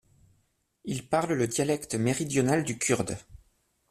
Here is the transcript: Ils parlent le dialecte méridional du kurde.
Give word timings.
Ils 0.83 1.07
parlent 1.07 1.35
le 1.35 1.45
dialecte 1.45 1.93
méridional 1.93 2.63
du 2.63 2.79
kurde. 2.79 3.19